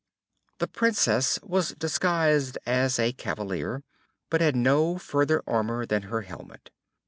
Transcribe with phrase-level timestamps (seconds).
[0.57, 3.83] The Princess was disguised as a cavalier,
[4.31, 6.71] but had no other armour than her helmet.